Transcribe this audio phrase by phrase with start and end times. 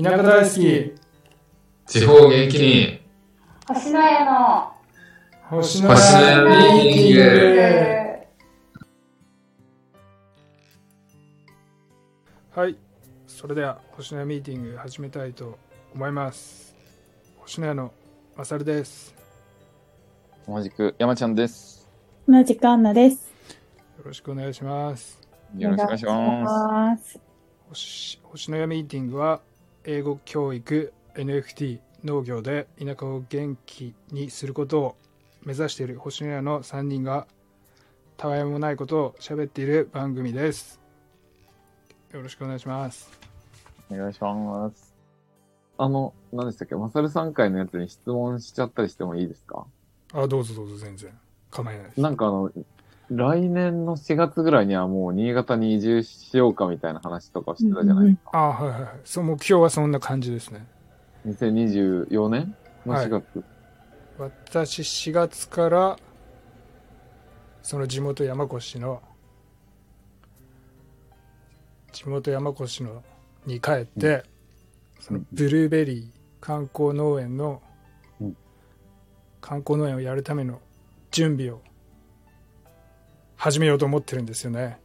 [0.00, 0.94] 田舎大好き。
[1.84, 3.00] 地方元気に。
[3.66, 4.72] 星の家の
[5.50, 7.14] 星の家ミーティン
[12.54, 12.76] グはい。
[13.26, 15.58] それでは星の家ミーティング始めたいと
[15.92, 16.76] 思います。
[17.38, 17.92] 星の家の
[18.36, 19.12] まさるです。
[20.46, 21.88] 同じく山ちゃんです。
[22.28, 23.32] 同じくアンナです。
[23.98, 25.20] よろしくお願いします。
[25.56, 27.18] よろしくお願いします。
[27.70, 29.40] 星星の家ミーティングは
[29.84, 34.96] 英語教育 NFT 農業で田舎を元気にすることを
[35.44, 37.26] 目指している星の家の3人が
[38.16, 40.80] たわいもないことを喋っている番組です。
[42.12, 43.10] よろしくお願いします。
[43.90, 44.94] お願いします。
[45.78, 49.64] あの、何でしたっけマサルさん会のやつに質問しちゃったりしてもいいですか？
[50.12, 51.16] あどうぞどうぞ全然。
[51.50, 52.00] 構えないです。
[52.00, 52.50] なんかあの、
[53.10, 58.30] 来年の4月ぐらいにはもう新潟に移住しようかみたいな話とかしてたじゃないですか。
[58.32, 58.90] あはいはいはい。
[59.04, 60.66] そう目標はそんな感じですね。
[61.26, 62.54] 2024年？
[62.84, 63.44] の4月。
[64.18, 65.98] 私4月から
[67.62, 69.00] その地元山越の
[71.92, 73.02] 地元山越の
[73.46, 74.24] に帰って、
[75.00, 76.06] そのブルーベリー
[76.40, 77.62] 観光農園の、
[78.20, 78.36] うん。
[79.40, 80.60] 観光農園をやるための
[81.10, 81.62] 準備を
[83.38, 84.78] 始めようと思ってるんですよね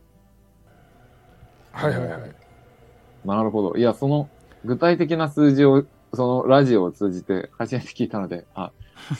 [1.73, 2.43] はいはいはい
[3.25, 3.77] なるほど。
[3.77, 4.29] いや、その
[4.65, 8.71] 具体的な数字を、そのラジオを通じて初めて聞いたので、あ、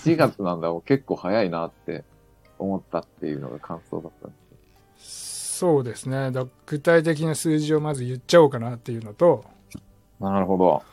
[0.04, 2.04] 4月なんだ、 結構早いなって
[2.60, 4.38] 思ったっていうのが感想だったんで
[5.00, 9.46] すそうですねだ具体的な数字をまず言っちゃおうかなっていうのと。
[10.20, 10.84] なるほど。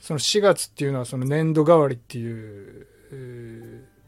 [0.00, 3.98] その4月っていうのはその年度代わりっていうえー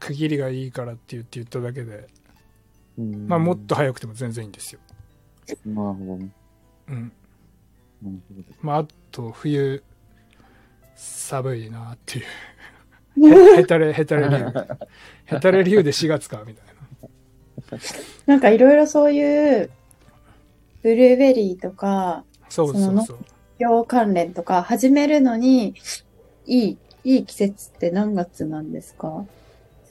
[0.00, 2.06] 区切りがいいからって言って言っただけで、
[2.98, 4.80] まあもっと早くても全然いいんですよ。
[5.66, 6.28] なるほどね。
[6.88, 7.12] うん。
[8.60, 9.82] まああと冬
[10.94, 12.24] 寒いなっていう。
[13.56, 14.52] へへたれへたれ理由。
[15.26, 17.78] へたれ理由 で4月かみたいな。
[18.26, 19.70] なんかいろいろそういう、
[20.82, 23.18] ブルーベリーとか、そうそうそう。
[23.58, 25.74] 病関連とか始めるのに、
[26.46, 29.24] いい、いい季節って何月なんですか？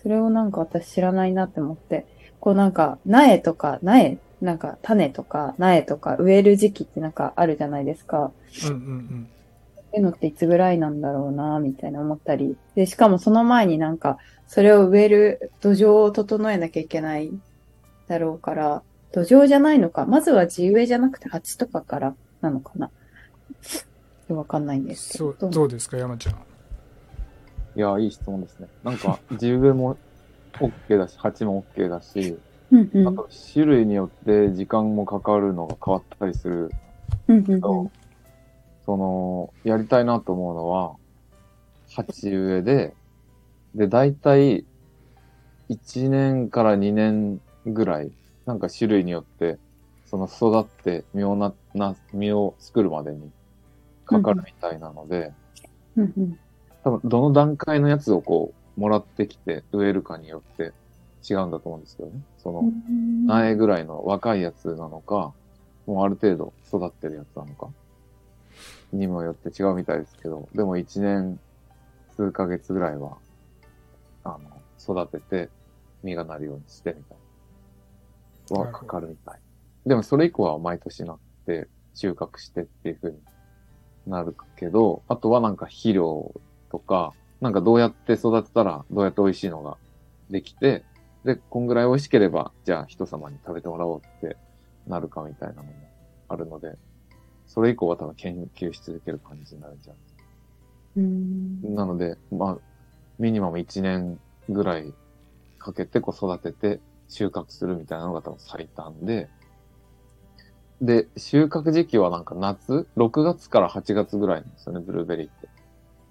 [0.02, 2.06] それをなんか私知らないなって思って。
[2.48, 8.32] こうなんか、苗とか、苗、なんか種とか苗とか植える時期ってなんかあるじゃないですか。
[8.64, 9.28] うんうんうん。
[9.76, 12.56] そういうのっていつぐらいなんだろうな、みたいな思ったり。
[12.74, 17.34] で、しかもその前になんか、それを植える土壌を整えなきゃいけない
[18.08, 18.82] だろうから、
[19.12, 20.06] 土壌じゃないのか。
[20.06, 22.90] まずは地植えじゃなくて鉢とかからなのかな。
[24.30, 25.50] わかんないんですけそど。
[25.50, 26.36] う、どうですか山ちゃん。
[27.76, 28.70] いや、いい質問ですね。
[28.86, 29.98] なんか、地植えも
[30.60, 32.38] OK だし、鉢も OK だし、
[32.72, 33.08] うんうん。
[33.08, 36.72] あと種類によって時間もかかるのが変わったりする
[37.28, 37.92] うんうんけど、
[38.86, 40.96] その、やりたいなと思うのは、
[41.94, 42.94] 鉢植えで、
[43.76, 44.66] で、だいたい
[45.70, 48.12] 1年から2年ぐらい、
[48.46, 49.58] なんか種類によって、
[50.06, 53.30] その育って実をな、な、実を作るまでに
[54.06, 55.34] かかるみたいなので、
[55.98, 56.38] うんうん。
[56.84, 60.72] 多分どの段階のやつをこう、もらってきて植えるかによって
[61.30, 62.22] 違うんだと思うんですけどね。
[62.38, 62.64] その、
[63.28, 65.34] 苗ぐらいの若いやつなのか、
[65.86, 67.68] もうある程度育ってるやつなのか、
[68.94, 71.40] にもよって違うみたいですけど、でも一年
[72.16, 73.18] 数ヶ月ぐらいは、
[74.24, 74.40] あの、
[74.80, 75.50] 育てて
[76.04, 77.18] 実がなるようにしてみたい
[78.52, 78.60] な。
[78.62, 79.40] はかかるみたい。
[79.86, 83.20] でもそれ以降は毎年なって収穫してっていう風に
[84.06, 86.34] なるけど、あとはなんか肥料
[86.70, 89.78] とか、なんかどうやって育てたらどうやって美味しいのが
[90.30, 90.84] できて、
[91.24, 94.38] で、こんぐらい美味しければ、じゃあ人様に食べてもらおうって
[94.88, 95.74] なるかみたいなのも
[96.30, 96.78] あるので、
[97.46, 99.94] それ以降は多分研究し続ける感じになるんじゃ
[100.96, 101.76] うんん。
[101.76, 102.58] なので、まあ、
[103.20, 104.20] ミニマム1年
[104.50, 104.94] ぐらい
[105.60, 109.30] かけてこう育てて収穫するみたいなのが多分最短で、
[110.82, 115.50] で、収穫時期はなんか夏 ?6 月から8月ぐらいなんですよね、ブルーベリーって。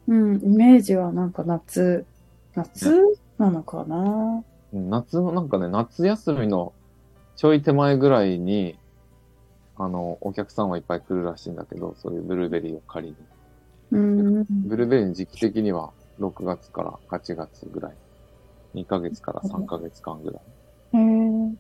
[0.07, 2.07] うん、イメージはなんか夏、
[2.55, 2.91] 夏
[3.39, 4.45] なのかな？
[4.73, 6.75] うん夏の、なんかね、夏休みの
[7.37, 8.81] ちょい手前ぐらいに、
[9.77, 13.29] あの、お客さんはいっぱい来るらしいんだけど、そういうブルーベリーを借りに。
[13.91, 14.47] うん。
[14.65, 17.99] ブルーベリーの時期的には6月から8月ぐらい。
[18.75, 20.43] 2ヶ月から3ヶ月間ぐらい
[20.93, 21.57] へえ、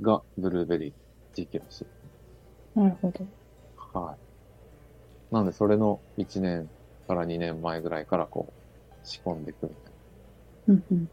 [0.00, 0.94] がブルーベリー
[1.34, 1.88] 時期らしい。
[2.74, 3.28] なるほど。
[3.92, 4.14] は
[5.30, 5.34] い。
[5.34, 6.70] なんで、それの1年
[7.08, 8.60] から2年前ぐらいからこう、
[9.04, 9.94] 仕込んでいくみたい
[10.68, 11.08] うんうん。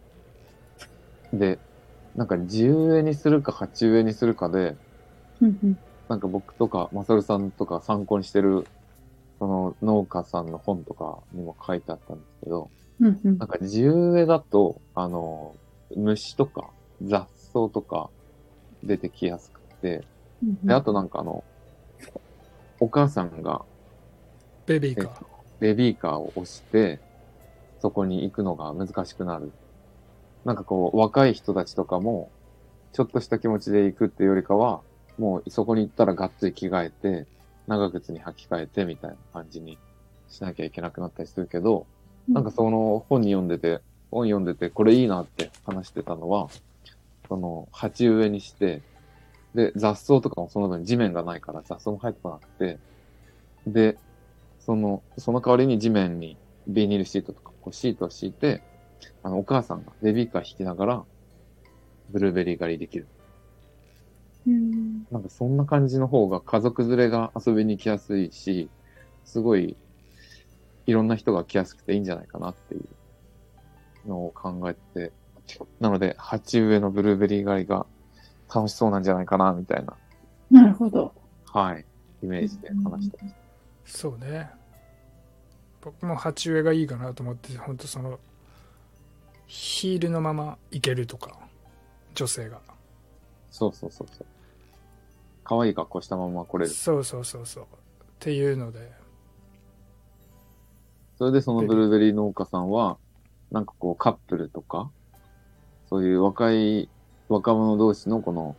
[1.31, 1.39] な。
[1.39, 1.59] で、
[2.15, 4.77] なんか、地植えにするか鉢植えにするかで、
[5.42, 5.75] うんうん。
[6.07, 8.65] なんか僕とか、マサルさんとか参考にしてる
[9.39, 15.56] その農家さんの本とかにも書いてあったんですけど、うんうんなんか地植えだと、あの、
[15.95, 18.12] 虫とか雑草とか
[18.83, 20.07] 出てきやすくて、
[20.63, 21.44] で、あとなんかあの、
[22.80, 23.65] お母さんが
[24.65, 25.34] ベビーカー。
[25.60, 27.00] ベビーカーを押して、
[27.80, 29.52] そこに行くのが難しくなる。
[30.44, 32.30] なんかこう、若い人たちとかも、
[32.94, 34.81] ちょっとした気持ちで行くっていうよりかは、
[35.18, 37.25] もうそこに行ったらがっつり着替えて、
[37.68, 39.78] 長靴に履き替えてみたいな感じに
[40.30, 41.88] しなきゃいけなくなったりするけど、
[42.28, 43.81] なんかその本に読んでて、
[44.12, 46.50] 本読んでて、これいいなって話してたのは、
[47.28, 48.81] その、鉢植えにして、
[49.54, 52.80] で、雑草とかもその分地面がないから雑草も入ってこなくて、
[53.68, 53.98] で、
[54.65, 58.63] その、その代わりに地面にビニールシートとか、こうシートを敷いて、
[59.21, 61.03] あの、お母さんがベビーカー引きながら、
[62.09, 63.07] ブルーベリー狩りできる。
[64.47, 68.69] うんなんかそんな感じの方が家族連れが遊びに来やすいし、
[69.23, 69.77] すごい、
[70.88, 72.77] いろんな人が来やすくていいんじゃないかなってい
[74.06, 75.11] うのを考えて、
[75.79, 77.85] なので、鉢植えのブルーベリー狩りが
[78.53, 79.95] 楽しそうなんじゃないかな、みたいな、
[80.50, 81.13] なるほど。
[81.53, 81.85] はい、
[82.23, 83.35] イメージで話してます。
[83.85, 84.50] そうね。
[85.85, 88.19] 僕も鉢植えがいいかなと思って、本当その、
[89.45, 91.37] ヒールのままいけるとか、
[92.15, 92.59] 女性が。
[93.51, 94.27] そうそうそうそう。
[95.43, 96.71] 可愛い格好したまま来れる。
[96.71, 97.63] そうそうそうそう。
[97.63, 97.67] っ
[98.19, 98.91] ていうので、
[101.19, 102.97] それでそのブルーベリー農家さんは、
[103.51, 104.89] なんかこうカップルとか、
[105.87, 106.89] そういう若い
[107.29, 108.55] 若者同士のこの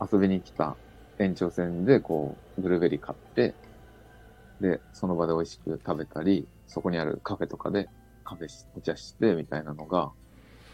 [0.00, 0.76] 遊びに来た
[1.20, 3.54] 延長線でこうブルーベリー買って、
[4.60, 7.88] で、その場で美味しく食べたり、そこにあるカフェとかで
[8.24, 10.10] カフェし、お茶してみたいなのが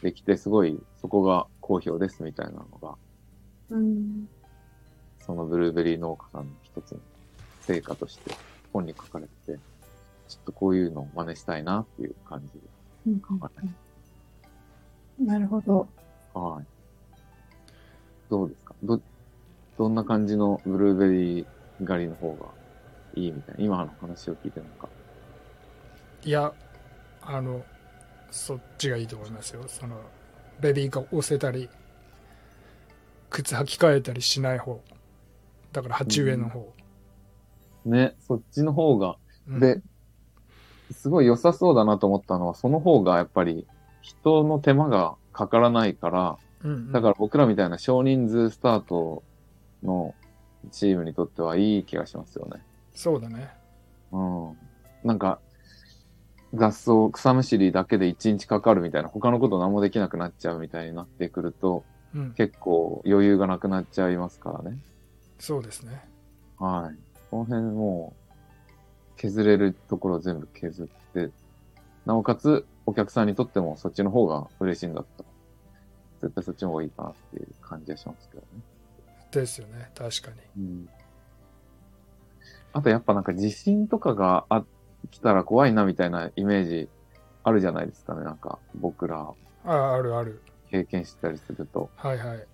[0.03, 2.95] できて、すごいそこが好評ですみたいなのが、
[3.71, 4.29] うん
[5.25, 6.99] そのブルーベリー農家さんの一つの
[7.61, 8.35] 成果として
[8.73, 9.59] 本に書かれてて、
[10.29, 12.61] ちょっとこういうのを真似したいなっていう感じで
[13.07, 13.35] うん考
[15.21, 15.87] えなるほど。
[16.35, 16.65] はい。
[18.29, 18.75] どうですか？
[18.83, 19.01] ど、
[19.79, 21.47] どんな感じのブルーベリー
[21.87, 22.49] 狩りの方が
[23.15, 23.65] いいみたいな。
[23.65, 24.89] 今の話を聞いてなんか。
[26.25, 26.53] いや、
[27.23, 27.65] あの、
[28.31, 29.65] そっちがいいと思いますよ。
[29.67, 30.01] その、
[30.61, 31.69] ベビーカー押せたり、
[33.31, 34.81] 靴履き替えたりしない方。
[35.73, 36.73] だから鉢植えの方。
[37.85, 39.17] ね、そっちの方が、
[39.49, 39.83] うんで、
[40.93, 43.67] すごい良さそうだなと思ったのは、その方がやっぱり
[44.03, 49.25] 人の手間がかからないから、うんうんだから僕らみたいな少人数スタート
[49.83, 50.15] の
[50.71, 52.63] チームにとってはいい気がしますよね。
[52.95, 53.51] そうだね。
[54.13, 54.57] うん。
[55.03, 55.41] なんか、
[56.55, 61.85] 雑草、草むしりだけで一日かかるみたいな、他のこと何もできなくなっちゃうみたいになってくると、
[62.15, 62.33] うん。
[62.35, 64.79] 結構余裕がなくなっちゃいますからね。
[65.39, 66.05] そうですね。
[66.59, 66.99] はい。
[67.31, 68.33] この辺もう、
[69.17, 71.31] 削れるところを全部削って、
[72.05, 75.29] なおかつ、お客さんにとってもそっちの方が嬉しいんだったら、
[76.21, 78.47] 絶対そっちの方がいいかなっていう感じはしますけどね。
[79.31, 79.91] ですよね。
[79.95, 80.37] 確かに。
[80.59, 80.89] うん。
[82.75, 84.65] あとやっぱなんか地震とかがあ
[85.11, 86.89] 来たら怖いなみたいなイメージ
[87.45, 88.25] あるじゃないですかね。
[88.25, 89.29] なんか僕ら
[89.65, 90.41] あ、あるある。
[90.71, 91.91] 経験してたりすると。
[91.97, 92.47] はいはい。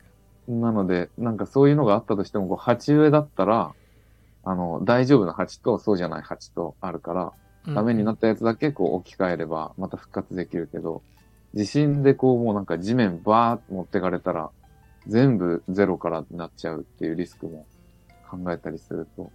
[0.48, 3.72] なので、なんかそういうのがあったとしても、こう鉢植えだったら、
[4.44, 7.32] あの、大丈夫な鉢とそうじゃない鉢とあるから、
[7.66, 11.02] うんダメになったやつだけこう置き換えれば、また復活できるけど、
[11.52, 14.50] 地震でこうもうなんか地面バーって持ってかれたら、
[15.06, 17.66] 全部ゼロからになっちゃうっていうリスクも
[18.30, 19.30] 考えたりすると、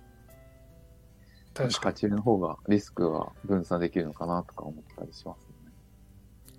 [1.53, 1.93] 確かに。
[1.93, 5.72] 鉢植えの方がリスクが分散できるのかなとか思ったりしますね。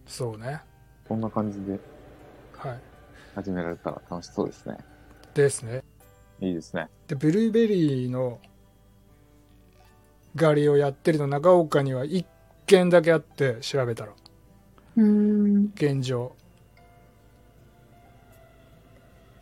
[0.06, 0.60] そうね。
[1.08, 1.78] こんな感じで
[2.56, 2.80] はい。
[3.34, 4.78] 始められたら楽しそうですね。
[5.34, 5.82] ですね。
[6.40, 6.88] いいですね。
[7.08, 8.38] で、ブルーベリーの
[10.36, 12.24] 狩りをやってるの長岡には1
[12.66, 14.12] 軒だけあって調べたら、
[14.96, 15.66] うん。
[15.74, 16.34] 現状。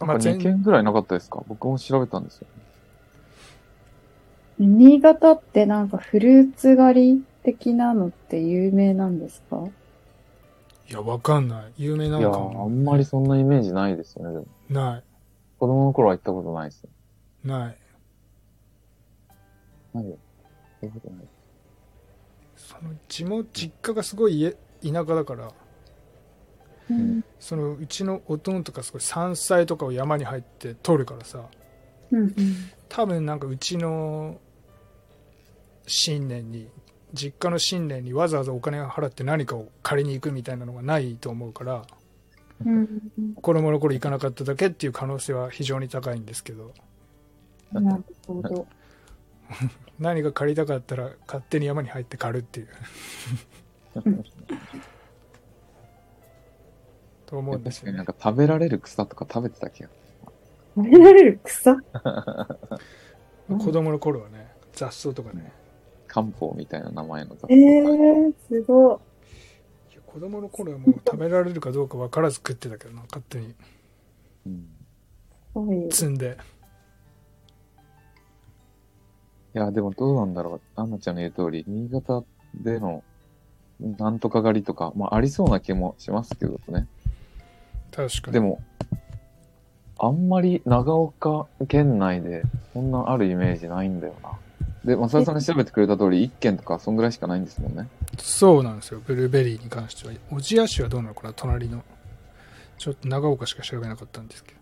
[0.00, 1.44] なんか全2件ぐらいなかったですか？
[1.46, 2.46] 僕も調べたんですよ。
[4.58, 9.64] 新潟ってなんかフルーツ狩り的なのって有名なんですか？
[10.88, 11.72] いや、わかんない。
[11.78, 14.32] 有名ないやのかー、あんまりそんなイメージないですよね。
[14.32, 15.02] でもな
[15.58, 16.90] 子供の頃は行ったことないですよ。
[17.44, 17.48] い。
[17.48, 17.76] ない。
[19.94, 20.18] ないよ。
[20.80, 21.24] そういうことない。
[22.56, 25.52] その地元、実家がすごい家田舎だから、
[26.90, 27.24] うん。
[27.40, 31.40] そのうちの弟とかすごい山菜とかを山に入って取るからさ、
[32.10, 32.34] うん。
[32.94, 34.38] 多分なんかうちの
[35.86, 36.68] 新年に
[37.14, 41.86] 実家の新年にわざわざお金を払って何かを借りに行くみたいなのがないと思うから
[42.66, 42.88] うん。
[43.40, 46.74] 子供の頃行かなかっただけっていう可能性は非常に高いんですけど
[47.72, 48.66] なるほど。
[49.98, 52.68] 何か借りたかったら勝手に山に入って狩るっていう
[57.24, 59.88] と思うんですよね確かになんか食べられる草とか食べてた気が。
[60.76, 61.76] 食べられる草
[63.48, 65.52] 子供の頃はね雑草とかね。
[66.06, 69.00] 漢方みたいな名前の雑えー、すご
[69.92, 69.96] い。
[69.96, 73.54] や子供の頃はもう食べられるかどうか分からず食ってたけどな勝手に。
[74.46, 75.90] うん。
[75.90, 76.36] 積んで。
[79.54, 80.60] いや、でもどうなんだろう。
[80.76, 82.24] アンナちゃんの言う通り、新潟
[82.54, 83.02] での
[83.80, 86.86] なんとか狩りとか、まあありそうな気もしますけどね。
[87.90, 88.32] 確かに。
[88.32, 88.62] でも、
[90.04, 92.42] あんまり長岡県内で
[92.72, 94.32] そんなあるイメージないんだよな。
[94.84, 97.88] で、マサイさんが調べてくれた通り、1軒とかそんぐらいしかないんですもんね。
[98.18, 101.14] そうなんですよブルーベリーに関しては小千谷市はどうなの？
[101.14, 101.84] かな隣の
[102.78, 104.54] ちょっと長岡しか調べなかったんですけ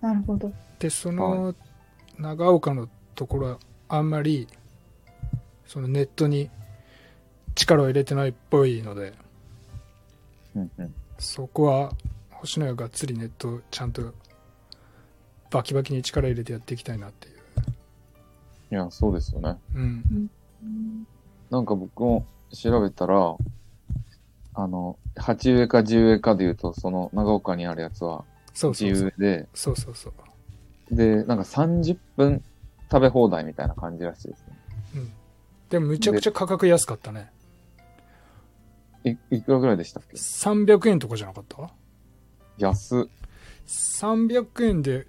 [0.00, 0.52] どなるほど。
[0.78, 1.54] でその
[2.18, 4.48] 長岡のところはあんまり
[5.66, 6.50] そのネットに
[7.54, 9.14] 力を入れてないっぽいので
[10.54, 10.94] うんうん。
[11.18, 11.92] そこは
[12.40, 14.12] 星野屋がっつりネットをちゃんと
[15.50, 17.34] バキバキに力入れてやっていきたいなっていう。
[18.70, 19.56] いや、そうですよね。
[19.74, 20.30] うん。
[21.50, 23.36] なんか僕も調べたら、
[24.54, 29.04] あの、鉢植えか地植えかで言うと、その長岡にあるやつは地そうそうそう。
[29.06, 30.94] 植えで、そうそうそう。
[30.94, 32.42] で、なんか30分
[32.90, 34.56] 食べ放題みたいな感じらしいですね。
[35.70, 37.30] でもむちゃくちゃ価格安かったね。
[39.04, 41.70] い、いくらぐらいでしたっけ？300円とかじゃなかった？
[42.58, 43.04] 安っ。
[43.66, 45.06] 300円で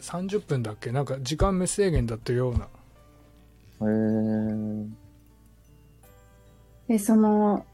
[0.00, 0.92] 30分だっけ？
[0.92, 2.68] なんか時間無制限だったような
[3.80, 4.88] へー。
[6.88, 7.66] で、その、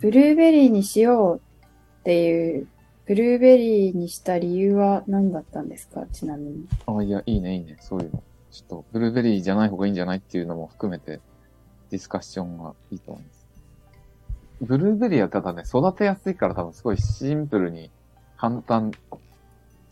[0.00, 1.40] ブルーベリーにしよう
[2.00, 2.66] っていう、
[3.06, 6.04] ブルーベリーにした理由は何だったんですか？
[6.12, 6.66] ちなみに。
[6.86, 7.76] あ、いや、いいね、いいね。
[7.80, 8.22] そういうの。
[8.50, 11.20] ちょっと、ブルーベリーじゃない方がいいんじゃないっていうのも含めて、
[11.90, 13.35] ディスカッションがいいと思います。
[14.60, 17.92] ブルーベリーはただね、育てやすいから多分すごいシンプルに
[18.36, 18.96] 簡単、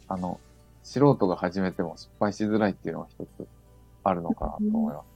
[0.06, 0.42] あの、
[0.82, 3.48] 素人が始めても失敗しづらいっていうのが一つ
[4.02, 5.08] あるのかなと思います。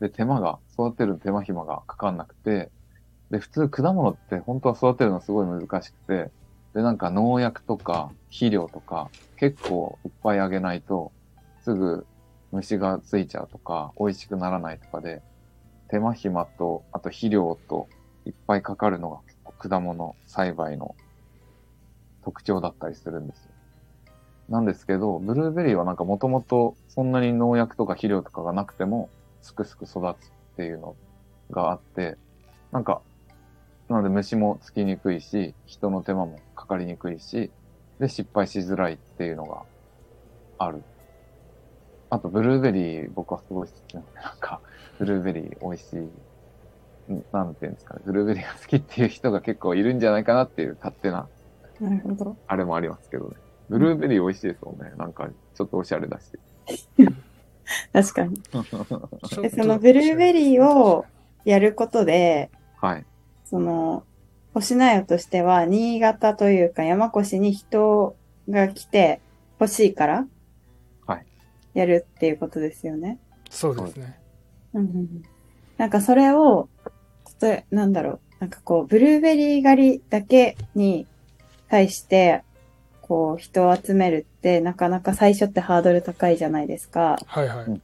[0.00, 2.72] で、手間が、育てる手間暇がかかんなくて、
[3.30, 6.32] で、普通果物って本当は育てるのすごい難しくて、
[6.74, 11.14] で、なんか農薬とか肥料とか結構いっぱいあげないと、
[11.60, 12.08] すぐ
[12.52, 15.24] 虫がついちゃうとか、美味しくならないとかで、
[15.88, 17.90] 手間暇と、あと肥料と
[18.26, 20.96] いっぱいかかるのが結構果物栽培の
[22.22, 23.54] 特徴だったりするんですよ。
[24.48, 29.10] なんですけど、ブルーベリーはなんかもともとそんなに農薬とか肥料とかがなくても、
[29.42, 30.96] すくすく育つっていうの
[31.50, 32.18] があって、
[32.72, 33.02] なんか、
[33.88, 37.52] なので虫もつきにくいし、人の手間もかかりにくいし、
[38.00, 39.64] で、失敗しづらいっていうのが
[40.58, 40.84] ある。
[42.10, 44.62] あと、ブルーベリー、僕はすごい好きなんで、なんか、
[44.98, 46.29] ブルーベリー美味しい。
[47.12, 48.00] んなんていうんですかね。
[48.04, 51.28] ブルーベリーが好きっていう人が結構いるんじゃないかなっていう勝手な、
[51.80, 52.36] なるほど。
[52.46, 53.36] あれもありますけどね。
[53.68, 54.92] ブルーベリー美味しいですもんね。
[54.96, 56.32] なんか、ちょっとおしゃれだし。
[57.92, 58.40] 確かに。
[59.42, 61.06] でそのブルーベリーを
[61.44, 62.50] やることで、
[62.80, 63.04] はい。
[63.44, 64.04] その、
[64.54, 68.16] 星名屋としては、新潟というか山越に人
[68.48, 69.20] が来て
[69.60, 70.26] 欲しいから、
[71.06, 71.26] はい。
[71.74, 73.18] やるっていうことですよね。
[73.50, 74.18] そうですね
[74.74, 75.22] うん
[75.76, 76.68] なんかそれを、
[77.40, 81.06] とえなんだろう、なんかこう、ブルーベリー狩りだけに
[81.68, 82.42] 対して、
[83.02, 87.18] こう、人を集めるって、なかなか最初ってハードル高いじゃないですか。
[87.26, 87.82] はいはい、うん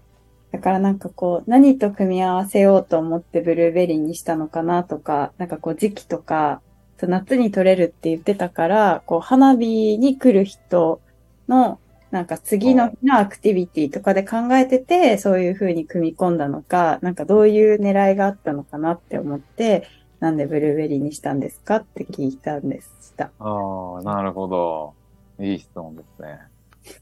[0.53, 6.63] だからなんかこう、何と組み合わせようと思ってブルーベリーにしたのかなとか、なんかこう時期とか、
[7.03, 11.03] 夏に取れるって言ってたから、こう花火に来る人
[11.47, 11.79] の、
[12.11, 19.89] なんか次の日のアクティビティとかで考えてて、そういう風に組み込んだのか、なんかどういう狙いがあったのかなって思って、
[20.21, 23.31] なんでブルーベリーにしたんですかって聞いたんでした。
[23.39, 24.95] ああ、なるほど。
[25.39, 26.39] いい質問ですね。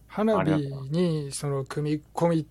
[0.08, 0.50] 花火
[0.90, 2.46] にその組み込み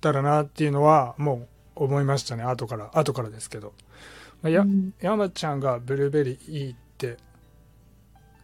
[0.00, 3.72] たらなっていうのはもう思いましたね後から後からですけど、
[4.42, 7.18] まあ、やうん山ちゃんがブルーベリーいいって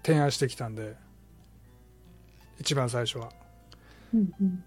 [0.04, 0.94] 提案してきたんで
[2.60, 3.30] 一番最初は
[4.14, 4.64] うんうん。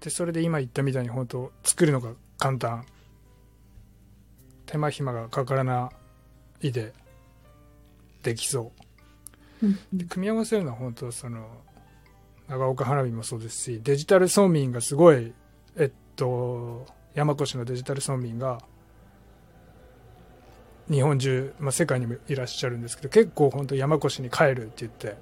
[0.00, 2.84] でそれで今言ったみたいに本当作るのが簡単。
[4.66, 5.90] 手間暇がかからな
[6.60, 6.92] いで
[8.22, 8.72] できそ
[9.62, 9.66] う。
[9.66, 11.48] うんで組み合わせるのは本当その
[12.48, 15.32] 長岡花火もそうですしデジタル村民がすごい
[15.76, 18.60] えっと山越のデジタル村民が
[20.90, 25.16] 日本中、まあ、世界にもいらっしゃるんですけど結構本当山越に帰るって言って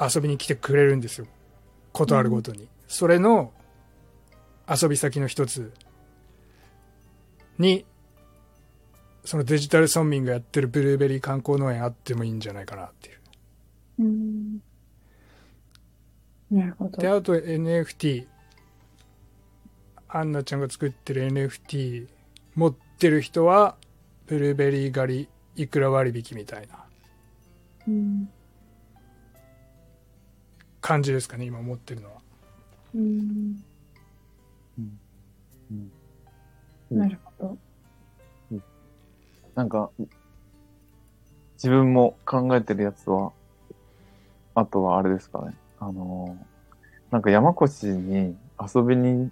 [0.00, 1.26] 遊びに来てくれるんですよ
[1.92, 3.52] ことあるごとに、それの
[4.68, 5.72] 遊び先の一つ
[7.58, 7.84] に
[9.28, 13.18] そのデジタル村民がやってるブルーベリー観光農園あってもいいんじゃないかなっていう。
[13.98, 14.62] うん。
[16.50, 16.96] なるほど。
[16.96, 18.26] で、あと NFT。
[20.08, 22.08] アンナちゃんが作ってる NFT
[22.54, 23.76] 持ってる人は、
[24.26, 26.86] ブルーベリー狩りいくら割引みたいな
[27.86, 28.30] うん。
[30.88, 32.14] 感じですかね、今持ってるのは。
[32.94, 33.62] うん。
[35.70, 37.58] うんなるほ
[38.50, 38.58] ど。
[39.54, 39.90] なんか、
[41.56, 43.32] 自分も考えてるやつは、
[44.54, 45.52] あとはあれですかね。
[45.78, 46.48] あのー
[47.10, 49.30] なんか山越に遊びに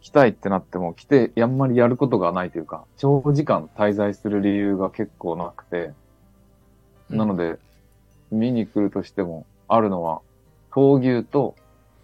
[0.00, 5.92] 来たいってなっても来て、あんまりやることがないというか、長時間滞在する理由が結構なくて、
[7.10, 7.58] なので、
[8.30, 10.20] 見に来るとしても、あるのは、
[10.72, 11.56] 闘牛と、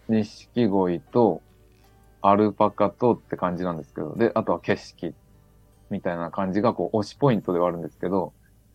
[0.08, 1.42] 錦鯉と、
[2.22, 5.14] アルパカとって感じなんですけど、で、あとは景色
[5.90, 8.32] みたいな感じが、こう、推しポイントではあるんですけど、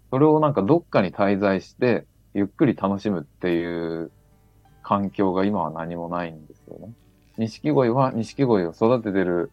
[0.09, 4.11] それをなんかどっかに滞在して、ゆっくり楽しむっていう
[4.83, 6.93] 環境が今は何もないんですよね。
[7.37, 9.51] 錦鯉は錦鯉を育ててる、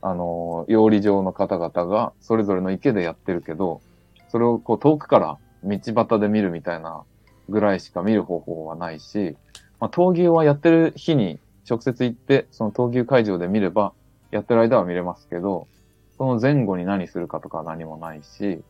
[0.00, 3.82] あの、養鯉場の方々がそれぞれの池でやってるけど、
[4.28, 7.04] それをこう遠くから道端で見るみたいな
[7.48, 9.36] ぐらいしか見る方法はないし、
[9.84, 11.38] まあ、闘牛はやってる日に
[11.68, 13.92] 直接行って、その闘牛会場で見れば、
[14.30, 15.68] やってる間は見れますけど、
[16.16, 18.62] その前後に何するかとか何もないし、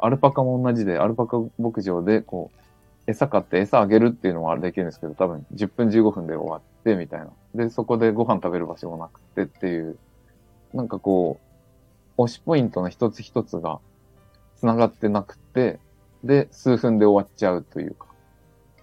[0.00, 2.58] アルパカも同じで、アルパカ牧場でこう、
[3.06, 7.28] 餌買って餌あげるっていうのはできるんですけど、多分10分15分で終わってみたいな。
[7.54, 9.96] で、そこでご飯食べる場所もなくてっていう、
[10.74, 11.38] なんかこ
[12.16, 13.78] う、推しポイントの一つ一つが
[14.56, 15.78] 繋がってなくて、
[16.24, 18.08] で、数分で終わっちゃうというか、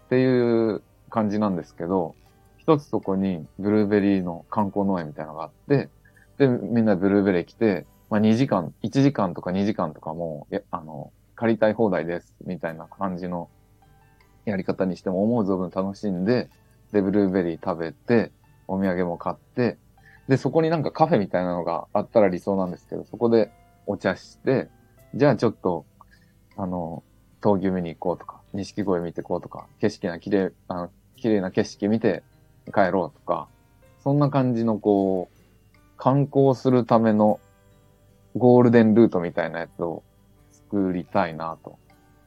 [0.06, 0.82] っていう
[1.16, 2.14] 感じなんですけど、
[2.58, 5.88] 一つそこにブルーベリーの観光農園みたいなのがあって、
[6.38, 13.50] で、みんなブルーベリー来て、まあ2時間、1時間とか2時間とかも、あの、借りたい放題です、みたいな感じの
[14.44, 16.50] やり方にしても思う存分楽しんで、
[16.92, 18.34] で、ブルーベリー食べて、
[18.68, 19.78] お土産も買って、
[20.28, 23.52] で、そこになんかカフェみたいなのがあったら理想なんですけど、そこで
[23.88, 24.68] お茶して、
[25.14, 25.86] じゃあちょっと、
[26.58, 27.04] あの、
[27.42, 32.24] 闘牛見に行こうとか、錦鯉見てこうとか、景色な綺麗、あの、綺麗な景色見て
[32.74, 33.48] 帰ろうとか、
[34.04, 35.38] そんな感じのこう、
[35.98, 37.40] 観光するための
[38.36, 40.04] ゴールデンルートみたいなやつを
[40.52, 41.78] 作りたいなと。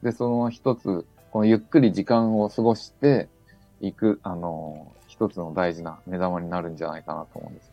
[0.01, 3.29] で、その一つ、このゆっくり時間を過ごして
[3.79, 7.71] いく、あの、一つの大事な目玉になるんじゃないかなと思うんです。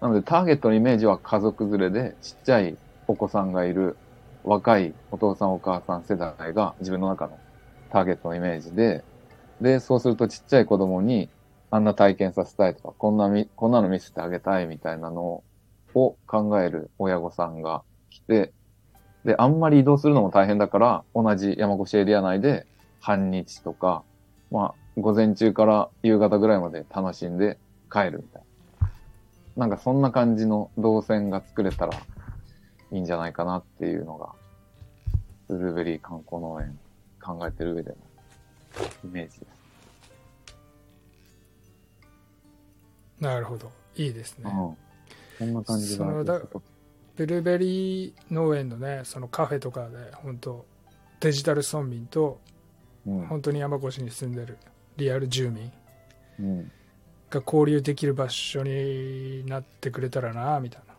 [0.00, 3.96] なので、ターゲットのイメージは家族連れで、ちっちゃいお子さんがいる、
[4.42, 7.38] 若いお父さんお母さん世代が自分の中の
[7.90, 9.04] ターゲットのイメージで、
[9.60, 11.30] で、そうするとちっちゃい子供に、
[11.70, 15.44] あんな体験させたいとか、こんなみ、こんなの見せてあげたいみたいなの
[15.94, 18.52] を考える親御さんが来て、
[19.24, 22.66] で、あんまり移動するのも大変だから、同じ山越エリア内で
[23.00, 24.02] 半日とか、
[24.50, 27.58] まあ、午前中から夕方ぐらいまで楽しんで
[27.92, 28.88] 帰るみたいな。
[29.56, 32.00] なんかそんな感じの動線が作れたら
[32.92, 34.32] いいんじゃないかなっていうのが、
[35.48, 36.78] ブルーベリー観光農園
[37.22, 37.96] 考えてる上での
[39.04, 39.60] イメージです。
[43.20, 43.70] なるほど。
[43.96, 44.50] いいですね。
[44.50, 44.76] うん。
[45.38, 46.40] そんな感じがそのだ
[47.16, 50.64] ブルーベリー農園のね、そのカフェとかで、本当
[51.20, 52.40] デジタル村民と、
[53.06, 53.26] うん。
[53.26, 54.58] 本当に山越しに住んでる
[54.96, 55.70] リアル住民
[56.38, 56.72] うん。
[57.30, 60.94] が交流できる場所になってくれたらな、みたいな。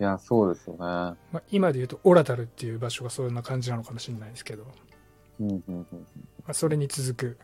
[0.00, 0.78] いや、そうですよね。
[0.78, 4.70] まあ、今で言うと、オラタルっていう場所がそんな感じなのかもしれないですけど、ま
[5.40, 6.06] うん、うん、うん。
[6.46, 7.38] あ、それに続く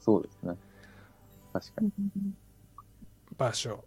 [0.00, 0.56] そうですね。
[1.52, 1.92] 確かに。
[3.36, 3.84] 場所。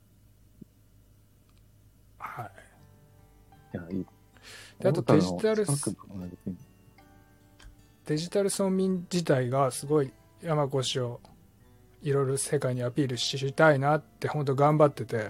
[2.18, 3.78] はい。
[3.78, 4.06] いや、いい。
[4.80, 5.66] であとデジタル
[8.06, 11.20] デジタル村民自体がすごい山越を
[12.02, 15.30] いろいろ世界にアピールしたいなって本当頑張ってて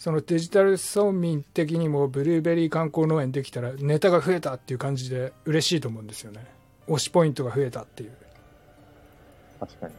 [0.00, 6.46] そのデジタル村民的にもブルーベリー観光農園できたらネタが増えたっていう感じで嬉しいと思うんですよね。
[6.88, 8.12] 推しポイントが増えたっていう。
[9.60, 9.94] 確かに。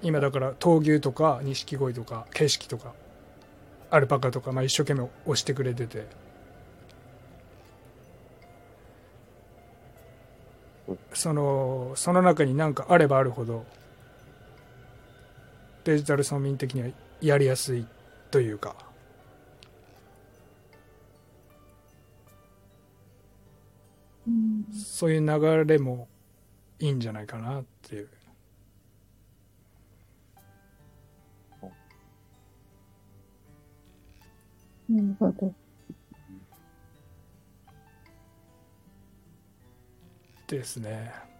[0.00, 2.94] 今だから闘牛とか錦鯉とか景色とか
[3.90, 6.06] アルパカとか、まあ、一生懸命推してくれてて。
[11.12, 13.66] そのその中に何かあればあるほど
[15.84, 16.88] デジタル村民的には
[17.20, 17.86] やりやすい
[18.30, 18.76] というか。
[24.72, 26.08] そういう流れも
[26.78, 28.08] いいんじゃないかなっていう。
[34.88, 35.54] なるほど。
[40.46, 41.35] ですね。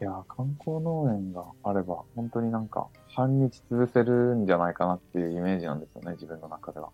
[0.00, 6.90] いやー、観光農園があれば、本当になんか、半日潰せるんじゃないかなっていうイメージなんですよね、自分の中では。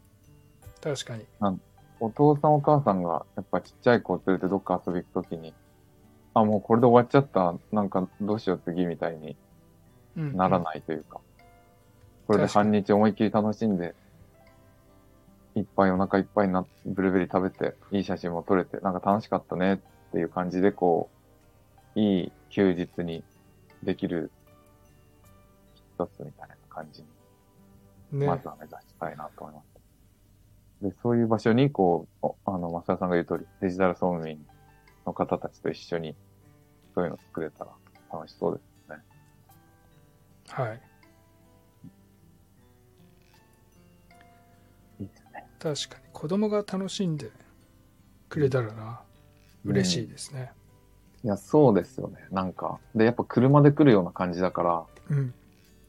[0.82, 1.24] 確かに。
[1.98, 5.54] お父さんお母さんが、やっぱちっちゃい子を連れてどっか遊び行くときに、
[6.34, 9.36] あ、もうこれで終わっちゃった、なんかどうしよう次みたいに
[10.16, 11.20] うんならないというか、
[12.26, 13.94] これで半日思いっきり楽しんで、
[15.54, 19.78] いっぱいお腹いっぱいになって、ブルーベリー食べて、いい写真も撮れて、なんか楽しかったねっ
[20.12, 21.19] ていう感じで、こう、
[21.94, 23.24] いい休日に
[23.82, 24.30] できる
[25.96, 27.02] 一つみたいな感じ
[28.12, 28.26] に、ね。
[28.26, 29.70] まずは目指したいなと思います。
[30.82, 34.38] で、そういう場所に、こう、おあの、増田さんが言う通り、デジタル総務員
[35.06, 36.14] の方たちと一緒に、
[36.94, 37.70] そういうの作れたら
[38.12, 38.96] 楽しそうですね。
[40.48, 40.80] はい。
[45.00, 45.46] いいですね。
[45.58, 46.12] 確かに。
[46.12, 47.30] 子供が楽しんで
[48.30, 49.02] くれたらな、
[49.64, 50.52] 嬉しいですね。
[51.22, 52.16] いや、そうですよね。
[52.30, 55.34] なんか、で、やっぱ車で来るような感じだから、うん。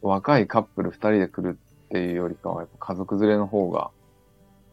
[0.01, 3.91] 若いカップル二人で来るっていうよりかは、やっぱ家族連れの方が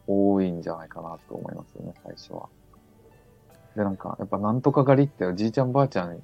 [0.07, 2.49] 多いんじゃないかなと思いますよね、最初は。
[3.75, 6.21] で、なんか、やっぱなんとか狩りっておじいちゃんばあちゃん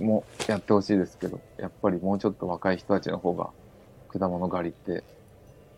[0.00, 3.50] もやってほしいですけど、やっぱりもうちょっと若い人たちの方が
[4.08, 5.04] 果物狩りって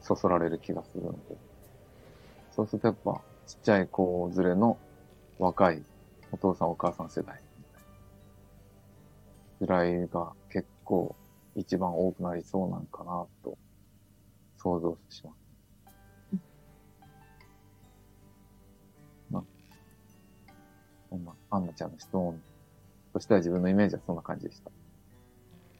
[0.00, 1.18] そそられる気がするので。
[2.54, 4.76] そうするとやっぱちっちゃい子連れの
[5.38, 5.82] 若い
[6.32, 7.40] お父さんお母さん世代
[9.60, 11.14] ぐらいが結構
[11.56, 13.58] 一番多くなりそうなんかなと
[14.56, 15.36] 想像します。
[19.32, 19.44] な、
[21.10, 22.40] そんな、アンナちゃんの質問
[23.12, 24.62] としては自分のイメージはそんな感じでし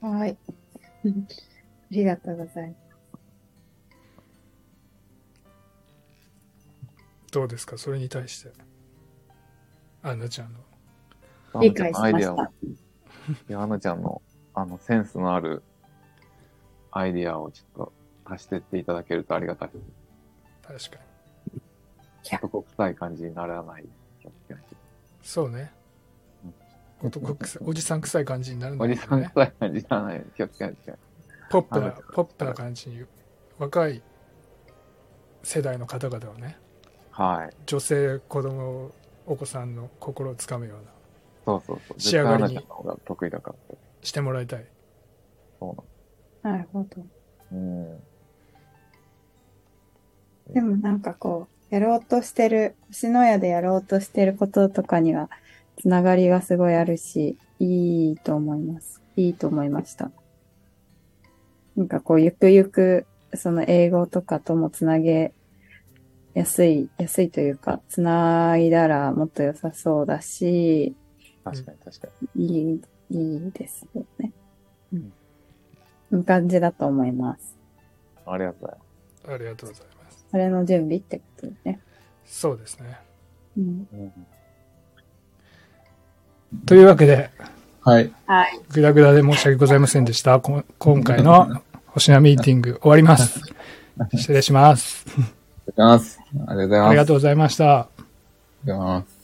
[0.01, 0.07] た。
[0.09, 0.37] はい。
[1.07, 1.09] あ
[1.91, 2.81] りがとうございます。
[7.33, 7.79] どうですか？
[7.79, 8.70] それに対して。
[10.03, 11.61] アンナちゃんの。
[11.61, 12.51] 理解しまアンナちゃんのアイデアをした。
[13.49, 14.23] いや、アンナちゃんの、
[14.55, 15.63] あの、センスのある
[16.91, 17.93] アイディアをちょっと
[18.25, 19.79] 足してっていただけるとありがたいで
[20.79, 20.91] す。
[20.91, 21.05] 確か
[21.55, 21.61] に。
[22.33, 23.89] 男臭い感じにならない。
[25.23, 25.73] そうね。
[27.03, 29.03] 男臭いおじさん臭い感じになるんだおけどね。
[29.03, 30.77] じさん臭い感じにならない気をつけない。
[31.51, 33.05] ポップなあ、ポップな感じに、
[33.59, 34.03] 若い
[35.43, 36.59] 世代の方々をね、
[37.11, 37.57] はい。
[37.67, 38.93] 女性、子供、
[39.31, 40.91] お子さんの心をつかむような、
[41.47, 42.01] そうそうそう。
[42.01, 42.67] 仕上がりに
[43.05, 43.77] 得意だから。
[44.03, 44.67] してもらいたい。
[45.61, 45.71] そ
[46.43, 47.01] うななるほど。
[47.53, 48.01] の。
[50.49, 50.53] うん。
[50.53, 55.31] でもなんかこう、やろうとしてる、星のやでやろうとしてることとかには、
[55.81, 59.01] つながりがすごいあるし、いいと思います。
[59.15, 60.11] いいと思いました。
[61.77, 65.33] なんかこう、ゆくゆく、その英語とかともつなげ
[66.35, 70.95] やすい、安いというか、つないだらもっと良さそうだし、
[71.45, 72.47] 確かに確かに。
[72.47, 74.33] いい、いいですよね。
[74.93, 75.13] うん。
[76.19, 77.57] いい感じだと思います。
[78.27, 78.85] ありがとうございま
[79.27, 79.33] す。
[79.33, 80.27] ありがとうございます。
[80.31, 81.81] それの準備ってことですね。
[82.25, 82.99] そうですね。
[83.57, 83.89] うん。
[83.93, 84.13] うん
[86.67, 87.31] というわけで、
[87.83, 88.13] はい。
[88.27, 88.61] はい。
[88.73, 90.41] ぐだぐだで申し訳ございませんでした。
[90.41, 93.41] こ今回の星名ミーティング終わります。
[94.15, 95.07] 失礼します。
[95.67, 96.21] ありがとうございます。
[96.47, 96.89] ありがとうございます。
[96.89, 97.79] ありがとうございました。
[97.81, 97.89] あ
[98.65, 99.21] りがとうございます。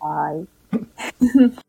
[0.00, 1.62] はい。